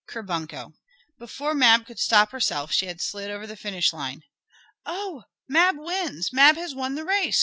"Ker 0.07 0.23
bunk 0.23 0.51
o!" 0.51 0.73
Before 1.19 1.53
Mab 1.53 1.85
could 1.85 1.99
stop 1.99 2.31
herself 2.31 2.71
she 2.71 2.87
had 2.87 2.99
slid 3.01 3.29
over 3.29 3.45
the 3.45 3.55
finish 3.55 3.93
line. 3.93 4.23
"Oh, 4.83 5.25
Mab 5.47 5.75
wins! 5.77 6.33
Mab 6.33 6.55
has 6.55 6.73
won 6.73 6.95
the 6.95 7.05
race!" 7.05 7.39